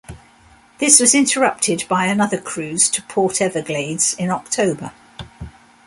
This 0.79 0.99
was 0.99 1.13
interrupted 1.13 1.83
by 1.87 2.07
another 2.07 2.39
cruise 2.41 2.89
to 2.89 3.03
Port 3.03 3.39
Everglades 3.39 4.15
in 4.15 4.31
October. 4.31 4.93